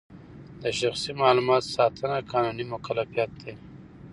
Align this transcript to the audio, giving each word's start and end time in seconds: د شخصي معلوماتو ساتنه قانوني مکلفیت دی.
د 0.61 0.63
شخصي 0.79 1.11
معلوماتو 1.21 1.73
ساتنه 1.77 2.17
قانوني 2.31 2.63
مکلفیت 2.73 3.31
دی. 3.41 3.53